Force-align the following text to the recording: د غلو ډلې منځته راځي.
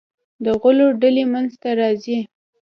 د 0.43 0.45
غلو 0.61 0.87
ډلې 1.01 1.23
منځته 1.31 1.69
راځي. 1.79 2.19